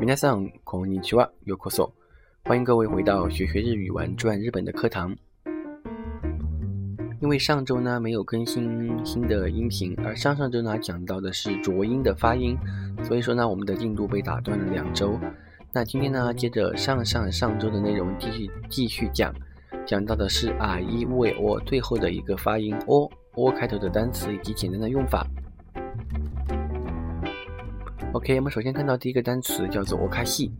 [0.00, 1.92] 皆さんこんにちは、ようこそ。
[2.44, 5.14] 欢迎各位回到学学日语玩转日本的课堂。
[7.20, 12.58] 因为上周呢没有更新新的音频，而上上周呢讲到的是浊音的发音，
[13.02, 15.20] 所以说呢我们的进度被打断了两周。
[15.70, 19.34] 那今天呢接着上上上周的内容继续继续讲，
[19.86, 25.25] 讲到的是啊一为 o 最后的一个发音 o O 开头的单词以及简单的用法。
[28.13, 30.51] OK，我们首先看到第一个单词叫做 o 卡西。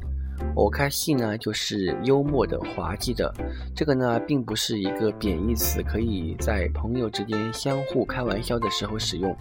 [0.53, 3.33] 我开戏呢，就是幽默的、滑稽的。
[3.73, 9.33] 这个呢，并不是一个贬义词，可以在朋友之间相互开玩笑的时候使用。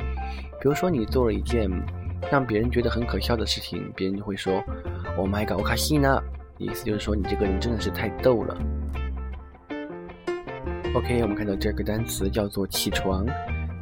[0.60, 1.68] 比如说，你做了一件
[2.30, 4.62] 让别人觉得很可笑的事情，别人就会说
[5.16, 6.22] ：“Oh my god，我开戏呢！”
[6.58, 8.56] 意思就是说你这个人真的是太逗了。
[10.94, 13.26] OK，我们看到这个单词叫做起床。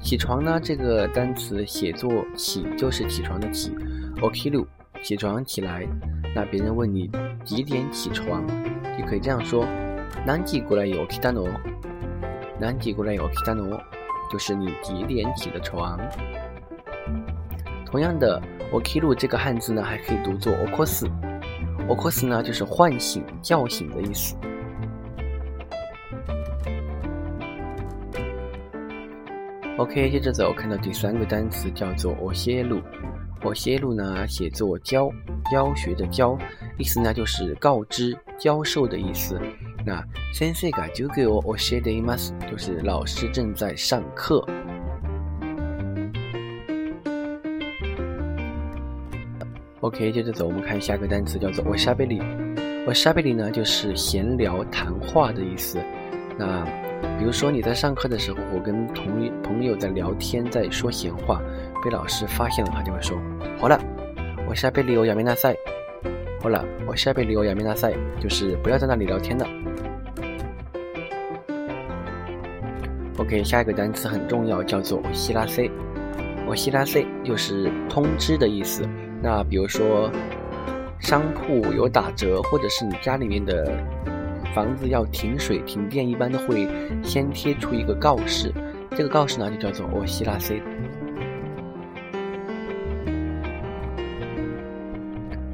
[0.00, 3.70] 起床呢，这个单词写作起就是起床的起。
[4.22, 4.50] OK，
[5.02, 5.86] 起床起来。
[6.34, 7.10] 那别人问你
[7.44, 8.46] 几点起床，
[8.98, 9.66] 就可以这样说：
[10.26, 11.44] 南极过来有起单哦，
[12.58, 13.78] 南极过来有起单哦，
[14.30, 16.00] 就是你几点起的床。
[17.84, 18.40] 同样的，
[18.72, 21.06] 我 k 录这个汉字呢，还可以读作 o k o s
[21.88, 24.34] o k o s 呢就是唤醒、叫醒的意思。
[29.81, 32.81] OK，接着走，看到第三个单词叫做 o 谢路。
[33.43, 35.11] 我写路呢，写作教
[35.51, 36.37] 教学的教，
[36.77, 39.39] 意思呢就是告知、教授的意思。
[39.85, 40.03] 那
[40.33, 44.43] 先生が授業を教えています，就是老师正在上课。
[49.81, 52.19] OK，接着走，我们看下个单词叫做おしゃべり。
[52.87, 55.79] おしゃべり呢就是闲聊、谈话的意思。
[56.37, 56.65] 那
[57.18, 61.40] 比如说你在上课的时候，我跟同朋友在聊天，在说闲话，
[61.84, 63.16] 被老师发现了，他就会说
[63.60, 63.80] ：“好了，
[64.48, 65.54] 我下辈里有亚美纳赛。”
[66.42, 69.46] 好了，我下辈里有亚美纳赛，就是不要在那里聊天了。
[73.18, 75.70] OK，下一个单词很重要，叫做“希拉 C”。
[76.48, 78.82] 我希拉 C 就是通知的意思。
[79.22, 80.10] 那比如说
[80.98, 83.72] 商铺有打折，或者是你家里面的。
[84.54, 86.68] 房子要停水停电，一般都会
[87.02, 88.52] 先贴出一个告示，
[88.90, 90.62] 这个告示呢就叫做“我希拉 C”。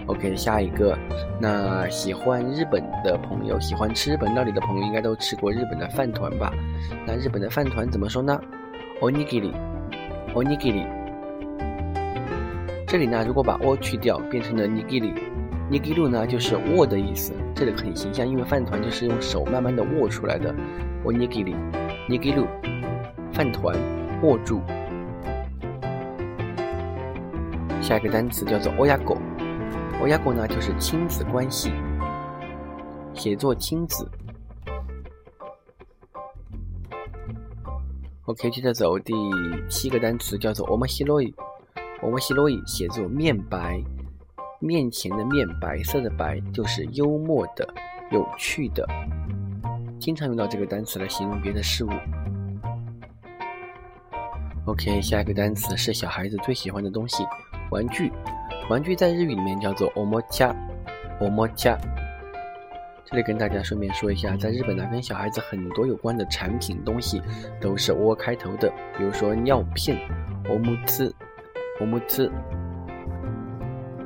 [0.07, 0.99] OK，下一个，
[1.41, 6.53] 那喜欢日本的朋友，喜欢吃日本料理的朋友，应该都吃过日本的饭团吧？
[7.07, 8.41] 那日本的饭团怎么说呢
[9.01, 10.85] ？Onigiri，Onigiri。
[12.87, 15.13] 这里呢，如果把 o 去掉，变成了 nigiri。
[15.71, 20.55] 尼基路呢，就是握的意思，这里很形象，因为饭团就是用手慢慢的握出来的。
[21.05, 21.55] 我尼基里，
[22.09, 22.47] 尼基路，
[23.35, 23.77] 饭团，
[24.23, 24.63] 握住。
[27.83, 29.19] 下一个单词叫做欧亚狗，
[30.01, 31.71] 欧亚狗呢就是亲子关系，
[33.13, 34.11] 写作亲子。
[38.25, 39.13] OK，接着走第
[39.69, 41.35] 七个单词叫做欧莫西洛伊，
[42.01, 43.83] 欧莫西洛伊写作面白。
[44.61, 47.67] 面前的面，白色的白，就是幽默的、
[48.11, 48.85] 有趣的。
[50.01, 51.91] 经常用到这个单词来形容别的事物。
[54.65, 57.25] OK，下一个单词是小孩子最喜欢的东西——
[57.71, 58.11] 玩具。
[58.69, 61.79] 玩具在日语里面叫做 omocha，omocha。
[63.05, 67.23] 这里跟大家顺便说一下，在日本呢，跟小孩子很多有关的产品东西
[67.61, 69.97] 都是 o 开头的，比如说尿片
[70.47, 72.31] ，omu-tsu，omu-tsu。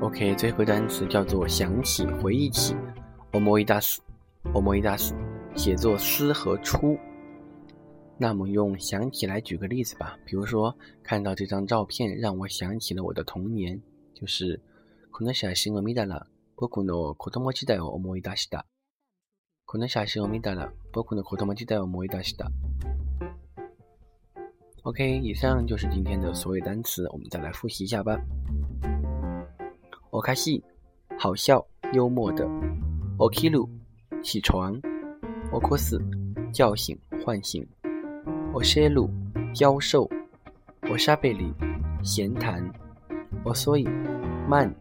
[0.01, 2.75] OK，最后一个单词叫做想起、回忆起，
[3.31, 5.11] omoidas，omoidas，
[5.55, 6.97] 写作思和出。
[8.19, 13.81] 那我们用想起来举个例子吧，比如说看到这张照片，让我想起了我的童年，
[14.13, 14.59] 就是
[15.11, 18.65] この写真を見たら僕の子供時代を思い出した。
[19.65, 22.51] この写真を見たら僕の子供時代を思い出した。
[24.83, 28.19] OK，以上就是今天的所有单词，我们再来复习一下吧。
[30.22, 30.62] 我开戏，
[31.18, 32.48] 好笑幽默的。
[33.18, 33.68] 我起路，
[34.22, 34.80] 起床。
[35.50, 36.00] 我可死，
[36.52, 37.66] 叫醒唤醒。
[38.52, 39.10] 我泄露，
[39.52, 40.08] 教授。
[40.88, 41.52] 我沙贝里，
[42.04, 42.64] 闲谈。
[43.42, 43.84] 我所以
[44.48, 44.72] 慢。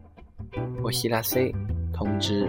[0.80, 1.52] 我希拉塞，
[1.92, 2.48] 通知。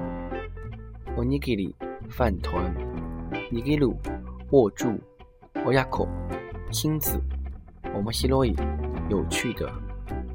[1.18, 1.75] 我尼基里，
[2.12, 2.72] 饭团。
[3.50, 3.98] 尼基鲁，
[4.51, 4.94] 握住。
[5.66, 6.07] 我亚口，
[6.69, 7.19] 亲子。
[7.95, 8.56] 我们西洛伊，
[9.10, 9.68] 有趣的。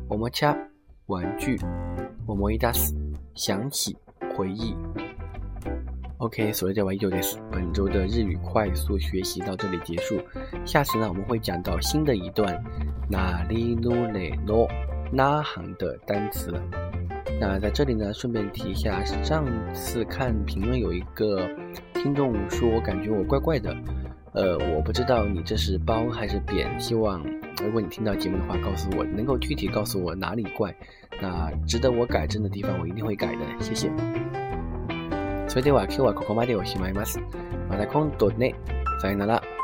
[0.09, 0.59] 我们恰，
[1.07, 1.57] 玩具。
[2.29, 2.95] 我摩伊达斯，
[3.35, 3.97] 想起，
[4.37, 4.77] 回忆。
[6.19, 7.39] OK，所以这以就です。
[7.51, 10.21] 本周的日语快速学习到这里结束。
[10.67, 12.63] 下次呢，我们会讲到新的一段
[13.09, 14.69] 哪里努内诺
[15.11, 16.53] 那行的单词。
[17.41, 21.49] 那在这里呢，顺便提一下，上次看评论有一个
[21.95, 23.75] 听众说感觉我怪怪的，
[24.35, 26.79] 呃，我不知道你这是褒还是贬。
[26.79, 27.25] 希望
[27.64, 30.76] 如果你听到节目的话，告诉我，能够具体告诉我哪里怪，
[31.22, 33.42] 那值得我改正的地方，我一定会改的。
[33.60, 33.90] 谢谢。
[35.48, 37.20] それでは今日はここまでおしまいます。
[37.70, 38.56] また今度ね。
[39.00, 39.57] さよなら。